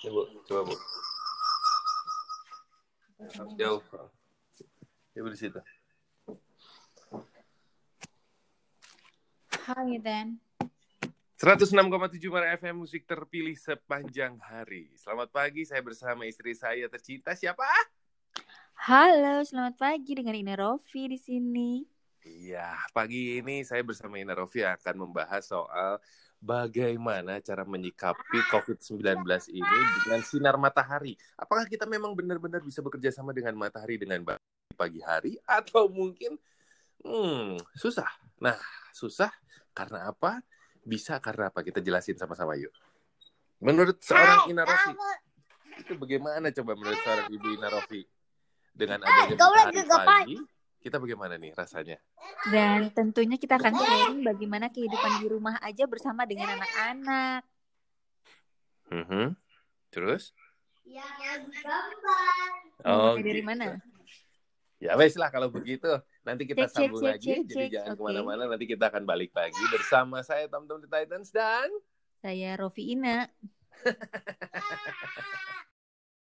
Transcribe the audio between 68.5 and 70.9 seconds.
kita akan balik lagi bersama saya Tom Tom the